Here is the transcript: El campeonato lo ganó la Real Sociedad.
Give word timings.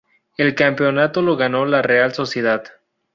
El 0.35 0.55
campeonato 0.55 1.21
lo 1.21 1.37
ganó 1.37 1.63
la 1.67 1.83
Real 1.83 2.11
Sociedad. 2.11 2.63